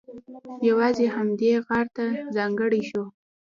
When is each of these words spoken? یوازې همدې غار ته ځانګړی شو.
یوازې 0.69 1.05
همدې 1.15 1.51
غار 1.65 1.85
ته 1.95 2.05
ځانګړی 2.35 2.81
شو. 2.89 3.03